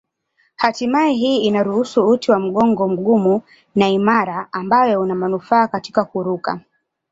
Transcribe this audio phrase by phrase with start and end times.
[0.55, 3.41] Hatimaye hii inaruhusu uti wa mgongo mgumu
[3.75, 6.59] na imara ambayo una manufaa katika kuruka.